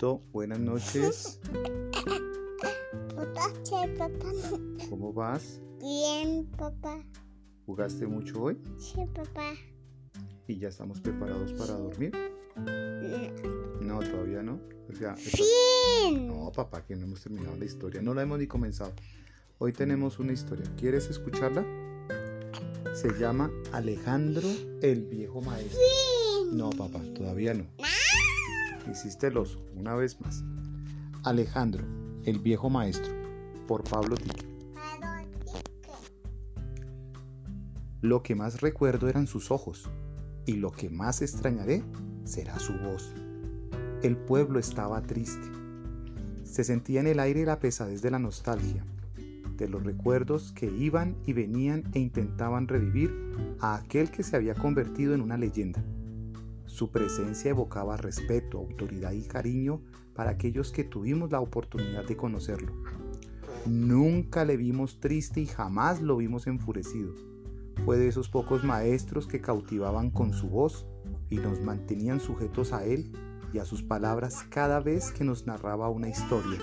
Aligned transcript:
Buenas 0.00 0.58
noches. 0.58 1.38
¿Cómo 4.88 5.12
vas? 5.12 5.60
Bien, 5.78 6.46
papá. 6.56 7.04
¿Jugaste 7.66 8.06
mucho 8.06 8.40
hoy? 8.44 8.58
Sí, 8.78 9.00
papá. 9.14 9.52
¿Y 10.46 10.58
ya 10.58 10.68
estamos 10.68 11.00
preparados 11.02 11.52
para 11.52 11.74
dormir? 11.74 12.12
No, 13.82 13.98
todavía 13.98 14.42
no. 14.42 14.58
O 14.90 14.94
sea, 14.94 15.12
esto- 15.14 15.44
Fin. 16.08 16.28
no, 16.28 16.50
papá, 16.50 16.82
que 16.86 16.96
no 16.96 17.04
hemos 17.04 17.20
terminado 17.22 17.56
la 17.56 17.66
historia. 17.66 18.00
No 18.00 18.14
la 18.14 18.22
hemos 18.22 18.38
ni 18.38 18.46
comenzado. 18.46 18.92
Hoy 19.58 19.74
tenemos 19.74 20.18
una 20.18 20.32
historia. 20.32 20.64
¿Quieres 20.78 21.10
escucharla? 21.10 21.62
Se 22.94 23.12
llama 23.18 23.50
Alejandro 23.72 24.48
el 24.80 25.02
viejo 25.04 25.42
maestro. 25.42 25.78
No, 26.52 26.70
papá, 26.70 27.00
todavía 27.14 27.52
no. 27.52 27.66
Hiciste 28.90 29.28
el 29.28 29.36
oso, 29.36 29.64
una 29.76 29.94
vez 29.94 30.20
más. 30.20 30.42
Alejandro 31.22 31.84
el 32.24 32.38
viejo 32.38 32.68
maestro, 32.68 33.12
por 33.66 33.82
Pablo 33.84 34.16
Tique. 34.16 34.46
Lo 38.02 38.22
que 38.22 38.34
más 38.34 38.60
recuerdo 38.60 39.08
eran 39.08 39.26
sus 39.26 39.50
ojos, 39.50 39.90
y 40.46 40.54
lo 40.54 40.70
que 40.70 40.90
más 40.90 41.22
extrañaré 41.22 41.82
será 42.24 42.58
su 42.58 42.72
voz. 42.74 43.14
El 44.02 44.16
pueblo 44.16 44.58
estaba 44.58 45.02
triste. 45.02 45.46
Se 46.44 46.64
sentía 46.64 47.00
en 47.00 47.06
el 47.06 47.20
aire 47.20 47.44
la 47.44 47.58
pesadez 47.58 48.02
de 48.02 48.10
la 48.10 48.18
nostalgia, 48.18 48.84
de 49.56 49.68
los 49.68 49.82
recuerdos 49.82 50.52
que 50.52 50.66
iban 50.66 51.16
y 51.26 51.32
venían 51.32 51.84
e 51.92 52.00
intentaban 52.00 52.66
revivir 52.66 53.14
a 53.60 53.76
aquel 53.76 54.10
que 54.10 54.22
se 54.22 54.36
había 54.36 54.54
convertido 54.54 55.14
en 55.14 55.20
una 55.20 55.36
leyenda. 55.36 55.82
Su 56.70 56.92
presencia 56.92 57.50
evocaba 57.50 57.96
respeto, 57.96 58.58
autoridad 58.58 59.10
y 59.10 59.24
cariño 59.24 59.82
para 60.14 60.30
aquellos 60.30 60.70
que 60.70 60.84
tuvimos 60.84 61.32
la 61.32 61.40
oportunidad 61.40 62.06
de 62.06 62.16
conocerlo. 62.16 62.72
Nunca 63.66 64.44
le 64.44 64.56
vimos 64.56 65.00
triste 65.00 65.40
y 65.40 65.46
jamás 65.46 66.00
lo 66.00 66.16
vimos 66.16 66.46
enfurecido. 66.46 67.12
Fue 67.84 67.98
de 67.98 68.06
esos 68.06 68.28
pocos 68.28 68.62
maestros 68.62 69.26
que 69.26 69.40
cautivaban 69.40 70.10
con 70.10 70.32
su 70.32 70.48
voz 70.48 70.86
y 71.28 71.38
nos 71.38 71.60
mantenían 71.60 72.20
sujetos 72.20 72.72
a 72.72 72.84
él 72.84 73.10
y 73.52 73.58
a 73.58 73.64
sus 73.64 73.82
palabras 73.82 74.44
cada 74.48 74.78
vez 74.78 75.10
que 75.10 75.24
nos 75.24 75.48
narraba 75.48 75.90
una 75.90 76.08
historia. 76.08 76.60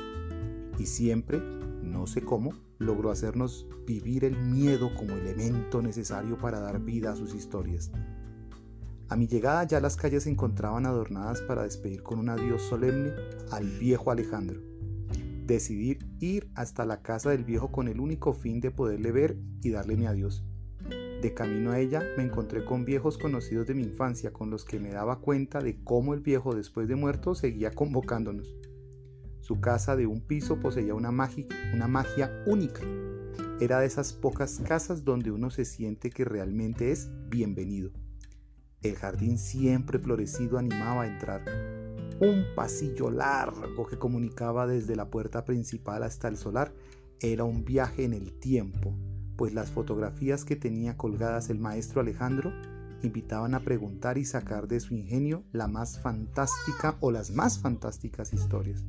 Y 0.79 0.85
siempre, 0.85 1.41
no 1.83 2.07
sé 2.07 2.21
cómo, 2.21 2.53
logró 2.79 3.11
hacernos 3.11 3.67
vivir 3.85 4.23
el 4.23 4.37
miedo 4.37 4.89
como 4.95 5.15
elemento 5.15 5.81
necesario 5.81 6.37
para 6.37 6.61
dar 6.61 6.79
vida 6.79 7.11
a 7.11 7.15
sus 7.17 7.35
historias. 7.35 7.91
A 9.09 9.15
mi 9.15 9.27
llegada 9.27 9.63
ya 9.63 9.79
las 9.79 9.95
calles 9.95 10.23
se 10.23 10.29
encontraban 10.29 10.85
adornadas 10.85 11.41
para 11.41 11.63
despedir 11.63 12.03
con 12.03 12.19
un 12.19 12.27
adiós 12.27 12.61
solemne 12.61 13.13
al 13.51 13.65
viejo 13.79 14.11
Alejandro. 14.11 14.59
Decidí 15.45 15.97
ir 16.19 16.51
hasta 16.55 16.85
la 16.85 17.01
casa 17.01 17.29
del 17.29 17.45
viejo 17.45 17.71
con 17.71 17.87
el 17.87 18.01
único 18.01 18.33
fin 18.33 18.59
de 18.59 18.69
poderle 18.69 19.13
ver 19.13 19.37
y 19.63 19.69
darle 19.69 19.95
mi 19.95 20.07
adiós. 20.07 20.43
De 21.21 21.33
camino 21.33 21.71
a 21.71 21.79
ella 21.79 22.03
me 22.17 22.23
encontré 22.23 22.65
con 22.65 22.83
viejos 22.83 23.17
conocidos 23.17 23.65
de 23.65 23.75
mi 23.75 23.83
infancia 23.83 24.33
con 24.33 24.49
los 24.49 24.65
que 24.65 24.77
me 24.77 24.89
daba 24.89 25.21
cuenta 25.21 25.61
de 25.61 25.81
cómo 25.85 26.13
el 26.13 26.19
viejo 26.19 26.53
después 26.53 26.89
de 26.89 26.95
muerto 26.95 27.33
seguía 27.33 27.71
convocándonos. 27.71 28.53
Su 29.39 29.61
casa 29.61 29.95
de 29.95 30.05
un 30.05 30.19
piso 30.19 30.59
poseía 30.59 30.93
una 30.93 31.11
magia, 31.11 31.45
una 31.73 31.87
magia 31.87 32.43
única. 32.45 32.81
Era 33.61 33.79
de 33.79 33.87
esas 33.87 34.11
pocas 34.11 34.59
casas 34.59 35.05
donde 35.05 35.31
uno 35.31 35.49
se 35.49 35.63
siente 35.63 36.09
que 36.09 36.25
realmente 36.25 36.91
es 36.91 37.09
bienvenido. 37.29 37.91
El 38.83 38.95
jardín 38.95 39.39
siempre 39.39 39.97
florecido 39.97 40.59
animaba 40.59 41.03
a 41.03 41.07
entrar. 41.07 41.41
Un 42.19 42.45
pasillo 42.55 43.09
largo 43.09 43.87
que 43.87 43.97
comunicaba 43.97 44.67
desde 44.67 44.95
la 44.95 45.09
puerta 45.09 45.45
principal 45.45 46.03
hasta 46.03 46.27
el 46.27 46.37
solar 46.37 46.73
era 47.19 47.43
un 47.43 47.65
viaje 47.65 48.05
en 48.05 48.13
el 48.13 48.33
tiempo, 48.39 48.95
pues 49.35 49.53
las 49.55 49.71
fotografías 49.71 50.45
que 50.45 50.55
tenía 50.55 50.95
colgadas 50.95 51.49
el 51.49 51.59
maestro 51.59 52.01
Alejandro 52.01 52.53
invitaban 53.01 53.55
a 53.55 53.61
preguntar 53.61 54.19
y 54.19 54.25
sacar 54.25 54.67
de 54.67 54.79
su 54.79 54.93
ingenio 54.93 55.43
la 55.51 55.67
más 55.67 55.99
fantástica 55.99 56.97
o 56.99 57.11
las 57.11 57.31
más 57.31 57.59
fantásticas 57.59 58.31
historias. 58.33 58.83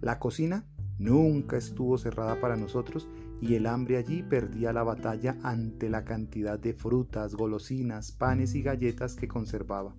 La 0.00 0.18
cocina 0.18 0.66
nunca 0.98 1.58
estuvo 1.58 1.98
cerrada 1.98 2.40
para 2.40 2.56
nosotros 2.56 3.08
y 3.42 3.56
el 3.56 3.66
hambre 3.66 3.96
allí 3.96 4.22
perdía 4.22 4.72
la 4.72 4.84
batalla 4.84 5.36
ante 5.42 5.90
la 5.90 6.04
cantidad 6.04 6.60
de 6.60 6.74
frutas, 6.74 7.34
golosinas, 7.34 8.12
panes 8.12 8.54
y 8.54 8.62
galletas 8.62 9.16
que 9.16 9.26
conservaba. 9.26 9.96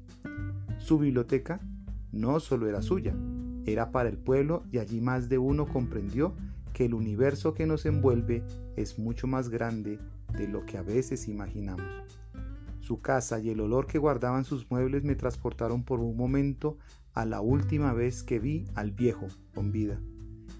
Su 0.79 0.97
biblioteca 0.97 1.59
no 2.13 2.39
solo 2.39 2.69
era 2.69 2.81
suya, 2.81 3.13
era 3.65 3.91
para 3.91 4.07
el 4.07 4.17
pueblo 4.17 4.63
y 4.71 4.77
allí 4.77 5.01
más 5.01 5.27
de 5.27 5.39
uno 5.39 5.67
comprendió 5.67 6.33
que 6.71 6.85
el 6.85 6.93
universo 6.93 7.53
que 7.53 7.67
nos 7.67 7.85
envuelve 7.85 8.43
es 8.77 8.97
mucho 8.97 9.27
más 9.27 9.49
grande 9.49 9.99
de 10.37 10.47
lo 10.47 10.65
que 10.65 10.77
a 10.77 10.81
veces 10.81 11.27
imaginamos. 11.27 11.85
Su 12.79 13.01
casa 13.01 13.41
y 13.41 13.49
el 13.49 13.59
olor 13.59 13.87
que 13.87 13.99
guardaban 13.99 14.45
sus 14.45 14.71
muebles 14.71 15.03
me 15.03 15.15
transportaron 15.15 15.83
por 15.83 15.99
un 15.99 16.15
momento 16.15 16.77
a 17.13 17.25
la 17.25 17.41
última 17.41 17.91
vez 17.91 18.23
que 18.23 18.39
vi 18.39 18.65
al 18.73 18.91
viejo 18.91 19.27
con 19.53 19.73
vida. 19.73 19.99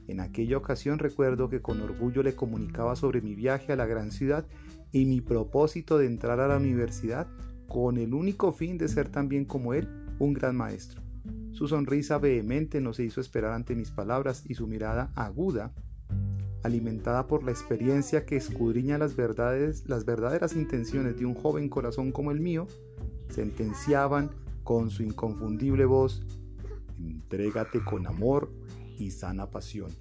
En 0.07 0.19
aquella 0.19 0.57
ocasión 0.57 0.99
recuerdo 0.99 1.49
que 1.49 1.61
con 1.61 1.81
orgullo 1.81 2.23
le 2.23 2.35
comunicaba 2.35 2.95
sobre 2.95 3.21
mi 3.21 3.35
viaje 3.35 3.71
a 3.71 3.75
la 3.75 3.85
gran 3.85 4.11
ciudad 4.11 4.45
y 4.91 5.05
mi 5.05 5.21
propósito 5.21 5.97
de 5.97 6.07
entrar 6.07 6.39
a 6.39 6.47
la 6.47 6.57
universidad 6.57 7.27
con 7.67 7.97
el 7.97 8.13
único 8.13 8.51
fin 8.51 8.77
de 8.77 8.87
ser 8.87 9.09
también 9.09 9.45
como 9.45 9.73
él 9.73 9.87
un 10.19 10.33
gran 10.33 10.55
maestro. 10.55 11.01
Su 11.51 11.67
sonrisa 11.67 12.17
vehemente 12.17 12.81
no 12.81 12.93
se 12.93 13.03
hizo 13.03 13.21
esperar 13.21 13.53
ante 13.53 13.75
mis 13.75 13.91
palabras 13.91 14.43
y 14.47 14.55
su 14.55 14.67
mirada 14.67 15.11
aguda, 15.15 15.73
alimentada 16.63 17.27
por 17.27 17.43
la 17.43 17.51
experiencia 17.51 18.25
que 18.25 18.35
escudriña 18.35 18.97
las 18.97 19.15
verdades, 19.15 19.87
las 19.87 20.05
verdaderas 20.05 20.55
intenciones 20.55 21.17
de 21.17 21.25
un 21.25 21.33
joven 21.33 21.69
corazón 21.69 22.11
como 22.11 22.31
el 22.31 22.41
mío, 22.41 22.67
sentenciaban 23.29 24.31
con 24.63 24.89
su 24.89 25.03
inconfundible 25.03 25.85
voz, 25.85 26.25
entrégate 26.99 27.83
con 27.83 28.07
amor 28.07 28.49
y 28.97 29.11
sana 29.11 29.49
pasión 29.49 29.91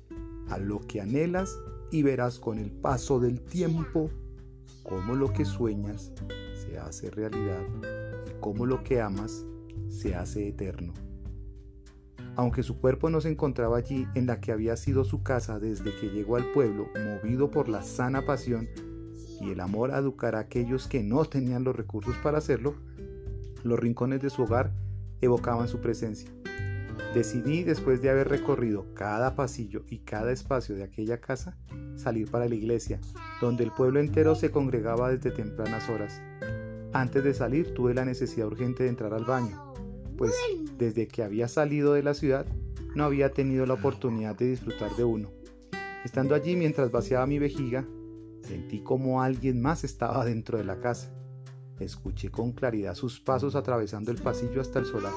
a 0.48 0.58
lo 0.58 0.80
que 0.80 1.00
anhelas 1.00 1.58
y 1.90 2.02
verás 2.02 2.38
con 2.38 2.58
el 2.58 2.70
paso 2.70 3.20
del 3.20 3.40
tiempo 3.40 4.10
cómo 4.82 5.14
lo 5.14 5.32
que 5.32 5.44
sueñas 5.44 6.12
se 6.54 6.78
hace 6.78 7.10
realidad 7.10 7.62
y 8.26 8.40
cómo 8.40 8.66
lo 8.66 8.82
que 8.82 9.00
amas 9.00 9.44
se 9.88 10.14
hace 10.14 10.48
eterno. 10.48 10.92
Aunque 12.34 12.62
su 12.62 12.78
cuerpo 12.78 13.10
no 13.10 13.20
se 13.20 13.28
encontraba 13.28 13.76
allí 13.76 14.06
en 14.14 14.26
la 14.26 14.40
que 14.40 14.52
había 14.52 14.76
sido 14.76 15.04
su 15.04 15.22
casa 15.22 15.58
desde 15.58 15.94
que 15.96 16.08
llegó 16.08 16.36
al 16.36 16.50
pueblo, 16.52 16.86
movido 16.94 17.50
por 17.50 17.68
la 17.68 17.82
sana 17.82 18.24
pasión 18.24 18.68
y 19.40 19.50
el 19.50 19.60
amor 19.60 19.90
a 19.90 19.98
educar 19.98 20.34
a 20.34 20.40
aquellos 20.40 20.88
que 20.88 21.02
no 21.02 21.24
tenían 21.24 21.64
los 21.64 21.76
recursos 21.76 22.16
para 22.22 22.38
hacerlo, 22.38 22.74
los 23.64 23.78
rincones 23.78 24.22
de 24.22 24.30
su 24.30 24.42
hogar 24.42 24.72
evocaban 25.20 25.68
su 25.68 25.80
presencia. 25.80 26.30
Decidí, 27.14 27.62
después 27.62 28.00
de 28.00 28.10
haber 28.10 28.28
recorrido 28.28 28.86
cada 28.94 29.34
pasillo 29.34 29.84
y 29.88 29.98
cada 29.98 30.32
espacio 30.32 30.74
de 30.74 30.82
aquella 30.82 31.20
casa, 31.20 31.56
salir 31.96 32.30
para 32.30 32.48
la 32.48 32.54
iglesia, 32.54 33.00
donde 33.40 33.64
el 33.64 33.72
pueblo 33.72 34.00
entero 34.00 34.34
se 34.34 34.50
congregaba 34.50 35.10
desde 35.10 35.30
tempranas 35.30 35.88
horas. 35.88 36.20
Antes 36.92 37.24
de 37.24 37.34
salir 37.34 37.74
tuve 37.74 37.94
la 37.94 38.04
necesidad 38.04 38.46
urgente 38.46 38.84
de 38.84 38.90
entrar 38.90 39.14
al 39.14 39.24
baño, 39.24 39.72
pues 40.16 40.34
desde 40.78 41.08
que 41.08 41.22
había 41.22 41.48
salido 41.48 41.94
de 41.94 42.02
la 42.02 42.14
ciudad 42.14 42.46
no 42.94 43.04
había 43.04 43.32
tenido 43.32 43.66
la 43.66 43.74
oportunidad 43.74 44.36
de 44.36 44.46
disfrutar 44.46 44.94
de 44.96 45.04
uno. 45.04 45.30
Estando 46.04 46.34
allí 46.34 46.56
mientras 46.56 46.90
vaciaba 46.90 47.26
mi 47.26 47.38
vejiga, 47.38 47.86
sentí 48.42 48.80
como 48.80 49.22
alguien 49.22 49.60
más 49.60 49.84
estaba 49.84 50.24
dentro 50.24 50.58
de 50.58 50.64
la 50.64 50.80
casa. 50.80 51.12
Escuché 51.78 52.30
con 52.30 52.52
claridad 52.52 52.94
sus 52.94 53.20
pasos 53.20 53.54
atravesando 53.54 54.10
el 54.10 54.18
pasillo 54.18 54.60
hasta 54.60 54.78
el 54.78 54.86
solar. 54.86 55.12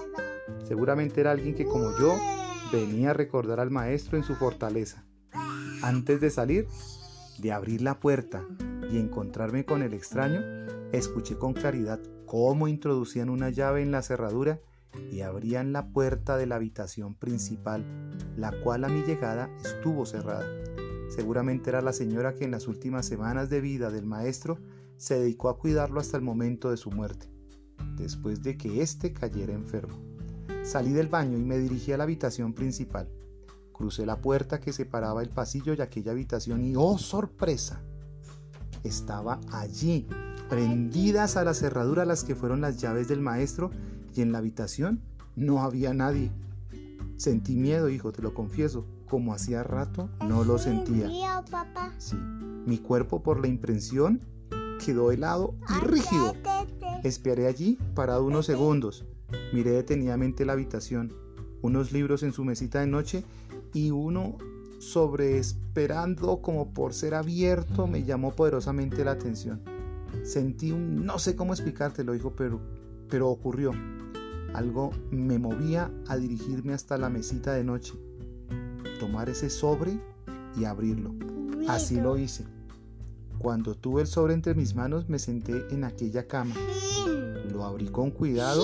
Seguramente 0.67 1.21
era 1.21 1.31
alguien 1.31 1.55
que 1.55 1.65
como 1.65 1.95
yo 1.99 2.15
venía 2.71 3.11
a 3.11 3.13
recordar 3.13 3.59
al 3.59 3.69
maestro 3.69 4.17
en 4.17 4.23
su 4.23 4.35
fortaleza. 4.35 5.05
Antes 5.83 6.19
de 6.19 6.31
salir, 6.31 6.67
de 7.37 7.51
abrir 7.51 7.81
la 7.81 7.99
puerta 7.99 8.43
y 8.91 8.97
encontrarme 8.97 9.65
con 9.65 9.83
el 9.83 9.93
extraño, 9.93 10.41
escuché 10.91 11.37
con 11.37 11.53
claridad 11.53 11.99
cómo 12.25 12.67
introducían 12.67 13.29
una 13.29 13.49
llave 13.49 13.83
en 13.83 13.91
la 13.91 14.01
cerradura 14.01 14.59
y 15.11 15.21
abrían 15.21 15.73
la 15.73 15.89
puerta 15.89 16.37
de 16.37 16.47
la 16.47 16.55
habitación 16.55 17.13
principal, 17.15 17.85
la 18.35 18.51
cual 18.63 18.85
a 18.85 18.89
mi 18.89 19.03
llegada 19.03 19.49
estuvo 19.63 20.05
cerrada. 20.05 20.47
Seguramente 21.09 21.69
era 21.69 21.81
la 21.81 21.93
señora 21.93 22.33
que 22.35 22.45
en 22.45 22.51
las 22.51 22.67
últimas 22.67 23.05
semanas 23.05 23.49
de 23.49 23.61
vida 23.61 23.91
del 23.91 24.05
maestro 24.05 24.57
se 24.97 25.19
dedicó 25.19 25.49
a 25.49 25.59
cuidarlo 25.59 25.99
hasta 25.99 26.17
el 26.17 26.23
momento 26.23 26.71
de 26.71 26.77
su 26.77 26.89
muerte, 26.89 27.29
después 27.97 28.41
de 28.41 28.57
que 28.57 28.81
éste 28.81 29.13
cayera 29.13 29.53
enfermo. 29.53 30.14
Salí 30.63 30.91
del 30.91 31.07
baño 31.07 31.37
y 31.37 31.43
me 31.43 31.57
dirigí 31.57 31.91
a 31.91 31.97
la 31.97 32.03
habitación 32.03 32.53
principal. 32.53 33.07
Crucé 33.71 34.05
la 34.05 34.21
puerta 34.21 34.59
que 34.59 34.73
separaba 34.73 35.21
el 35.21 35.29
pasillo 35.29 35.73
y 35.73 35.81
aquella 35.81 36.11
habitación 36.11 36.63
y 36.65 36.75
¡oh 36.77 36.97
sorpresa! 36.97 37.81
Estaba 38.83 39.39
allí, 39.51 40.07
prendidas 40.49 41.37
a 41.37 41.43
la 41.43 41.53
cerradura 41.53 42.05
las 42.05 42.23
que 42.23 42.35
fueron 42.35 42.61
las 42.61 42.77
llaves 42.77 43.07
del 43.07 43.19
maestro 43.19 43.71
y 44.15 44.21
en 44.21 44.31
la 44.31 44.37
habitación 44.37 45.01
no 45.35 45.61
había 45.61 45.93
nadie. 45.93 46.31
Sentí 47.17 47.55
miedo, 47.55 47.89
hijo, 47.89 48.11
te 48.11 48.21
lo 48.21 48.33
confieso. 48.33 48.85
Como 49.09 49.33
hacía 49.33 49.63
rato, 49.63 50.09
no 50.27 50.43
lo 50.43 50.57
sentía. 50.57 51.07
Mío, 51.07 51.43
papá. 51.49 51.93
Sí, 51.97 52.15
mi 52.15 52.77
cuerpo 52.77 53.21
por 53.21 53.39
la 53.39 53.47
impresión 53.47 54.21
quedó 54.83 55.11
helado 55.11 55.55
y 55.69 55.85
rígido. 55.85 56.33
Esperé 57.03 57.47
allí, 57.47 57.77
parado 57.93 58.25
unos 58.25 58.45
segundos. 58.45 59.05
Miré 59.53 59.71
detenidamente 59.71 60.45
la 60.45 60.53
habitación, 60.53 61.13
unos 61.61 61.91
libros 61.91 62.23
en 62.23 62.33
su 62.33 62.43
mesita 62.43 62.79
de 62.79 62.87
noche 62.87 63.23
y 63.73 63.91
uno 63.91 64.37
sobre 64.79 65.37
esperando 65.37 66.41
como 66.41 66.73
por 66.73 66.93
ser 66.93 67.15
abierto 67.15 67.87
me 67.87 68.03
llamó 68.03 68.33
poderosamente 68.33 69.03
la 69.03 69.11
atención. 69.11 69.61
Sentí 70.23 70.71
un 70.71 71.05
no 71.05 71.19
sé 71.19 71.35
cómo 71.35 71.53
explicártelo, 71.53 72.15
hijo, 72.15 72.33
pero 72.35 72.59
pero 73.09 73.29
ocurrió. 73.29 73.71
Algo 74.53 74.91
me 75.11 75.37
movía 75.37 75.91
a 76.07 76.17
dirigirme 76.17 76.73
hasta 76.73 76.97
la 76.97 77.09
mesita 77.09 77.53
de 77.53 77.63
noche, 77.63 77.93
tomar 78.99 79.29
ese 79.29 79.49
sobre 79.49 79.99
y 80.57 80.65
abrirlo. 80.65 81.13
Así 81.67 81.99
lo 81.99 82.17
hice. 82.17 82.45
Cuando 83.37 83.75
tuve 83.75 84.01
el 84.01 84.07
sobre 84.07 84.33
entre 84.33 84.55
mis 84.55 84.75
manos 84.75 85.09
me 85.09 85.19
senté 85.19 85.65
en 85.71 85.83
aquella 85.83 86.27
cama. 86.27 86.55
Lo 87.51 87.65
abrí 87.65 87.87
con 87.87 88.11
cuidado. 88.11 88.63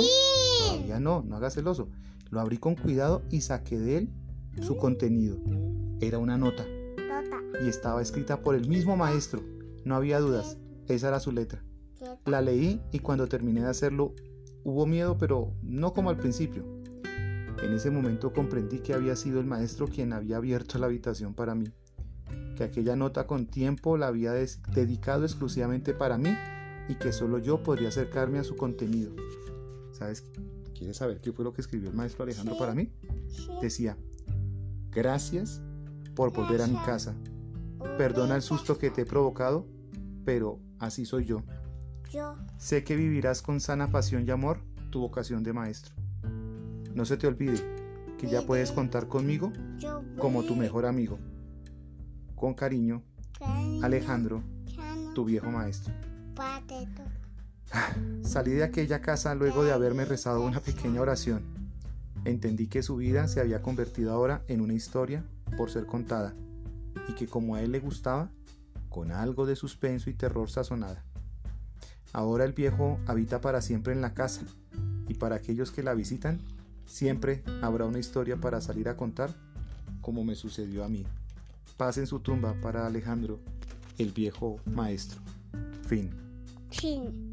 Todavía 0.59 0.99
no, 0.99 1.23
no 1.23 1.35
hagas 1.35 1.55
celoso. 1.55 1.89
Lo 2.29 2.39
abrí 2.39 2.57
con 2.57 2.75
cuidado 2.75 3.23
y 3.29 3.41
saqué 3.41 3.77
de 3.77 3.97
él 3.97 4.09
su 4.61 4.77
contenido. 4.77 5.37
Era 5.99 6.17
una 6.17 6.37
nota 6.37 6.65
y 7.63 7.67
estaba 7.67 8.01
escrita 8.01 8.41
por 8.41 8.55
el 8.55 8.67
mismo 8.67 8.95
maestro. 8.97 9.43
No 9.85 9.95
había 9.95 10.19
dudas. 10.19 10.57
Esa 10.87 11.09
era 11.09 11.19
su 11.19 11.31
letra. 11.31 11.63
La 12.25 12.41
leí 12.41 12.81
y 12.91 12.99
cuando 12.99 13.27
terminé 13.27 13.61
de 13.61 13.69
hacerlo 13.69 14.15
hubo 14.63 14.85
miedo, 14.85 15.17
pero 15.17 15.53
no 15.61 15.93
como 15.93 16.09
al 16.09 16.17
principio. 16.17 16.63
En 17.61 17.73
ese 17.73 17.91
momento 17.91 18.33
comprendí 18.33 18.79
que 18.79 18.93
había 18.93 19.15
sido 19.15 19.39
el 19.39 19.45
maestro 19.45 19.87
quien 19.87 20.13
había 20.13 20.37
abierto 20.37 20.79
la 20.79 20.87
habitación 20.87 21.35
para 21.35 21.53
mí, 21.53 21.71
que 22.55 22.63
aquella 22.63 22.95
nota 22.95 23.27
con 23.27 23.45
tiempo 23.45 23.97
la 23.97 24.07
había 24.07 24.33
dedicado 24.33 25.25
exclusivamente 25.25 25.93
para 25.93 26.17
mí 26.17 26.35
y 26.89 26.95
que 26.95 27.11
solo 27.11 27.37
yo 27.37 27.61
podría 27.61 27.89
acercarme 27.89 28.39
a 28.39 28.43
su 28.43 28.55
contenido. 28.55 29.13
¿Sabes? 30.01 30.23
¿Quieres 30.75 30.97
saber 30.97 31.21
qué 31.21 31.31
fue 31.31 31.45
lo 31.45 31.53
que 31.53 31.61
escribió 31.61 31.87
el 31.91 31.95
maestro 31.95 32.23
Alejandro 32.23 32.55
Sí. 32.55 32.59
para 32.59 32.73
mí? 32.73 32.89
Sí. 33.29 33.47
Decía, 33.61 33.95
gracias 34.89 35.61
por 36.15 36.33
volver 36.33 36.59
a 36.63 36.65
mi 36.65 36.77
casa. 36.77 37.13
Perdona 37.99 38.35
el 38.35 38.41
susto 38.41 38.79
que 38.79 38.89
te 38.89 39.03
he 39.03 39.05
provocado, 39.05 39.67
pero 40.25 40.59
así 40.79 41.05
soy 41.05 41.25
yo. 41.25 41.43
Yo. 42.11 42.35
Sé 42.57 42.83
que 42.83 42.95
vivirás 42.95 43.43
con 43.43 43.59
sana 43.59 43.91
pasión 43.91 44.27
y 44.27 44.31
amor 44.31 44.63
tu 44.89 45.01
vocación 45.01 45.43
de 45.43 45.53
maestro. 45.53 45.93
No 46.95 47.05
se 47.05 47.15
te 47.17 47.27
olvide 47.27 47.59
que 48.17 48.27
ya 48.27 48.41
puedes 48.41 48.71
contar 48.71 49.07
conmigo 49.07 49.53
como 50.17 50.41
tu 50.43 50.55
mejor 50.55 50.87
amigo. 50.87 51.19
Con 52.33 52.55
cariño, 52.55 53.03
Alejandro, 53.83 54.41
tu 55.13 55.25
viejo 55.25 55.51
maestro. 55.51 55.93
Salí 58.23 58.51
de 58.51 58.63
aquella 58.63 59.01
casa 59.01 59.35
luego 59.35 59.63
de 59.63 59.71
haberme 59.71 60.05
rezado 60.05 60.41
una 60.41 60.59
pequeña 60.59 61.01
oración. 61.01 61.43
Entendí 62.23 62.67
que 62.67 62.83
su 62.83 62.97
vida 62.97 63.27
se 63.27 63.39
había 63.39 63.61
convertido 63.61 64.13
ahora 64.13 64.43
en 64.47 64.61
una 64.61 64.73
historia 64.73 65.23
por 65.57 65.71
ser 65.71 65.85
contada 65.85 66.33
y 67.07 67.13
que 67.13 67.27
como 67.27 67.55
a 67.55 67.61
él 67.61 67.71
le 67.71 67.79
gustaba, 67.79 68.29
con 68.89 69.11
algo 69.11 69.45
de 69.45 69.55
suspenso 69.55 70.09
y 70.09 70.13
terror 70.13 70.49
sazonada. 70.49 71.03
Ahora 72.13 72.43
el 72.43 72.53
viejo 72.53 72.99
habita 73.07 73.41
para 73.41 73.61
siempre 73.61 73.93
en 73.93 74.01
la 74.01 74.13
casa 74.13 74.41
y 75.07 75.13
para 75.15 75.35
aquellos 75.35 75.71
que 75.71 75.83
la 75.83 75.93
visitan, 75.93 76.39
siempre 76.85 77.43
habrá 77.61 77.85
una 77.85 77.99
historia 77.99 78.37
para 78.37 78.61
salir 78.61 78.89
a 78.89 78.97
contar 78.97 79.33
como 80.01 80.23
me 80.23 80.35
sucedió 80.35 80.83
a 80.83 80.89
mí. 80.89 81.05
Paz 81.77 81.97
en 81.97 82.07
su 82.07 82.19
tumba 82.19 82.53
para 82.61 82.85
Alejandro, 82.85 83.39
el 83.97 84.11
viejo 84.11 84.59
maestro. 84.65 85.21
Fin. 85.87 86.11
Chin. 86.69 87.30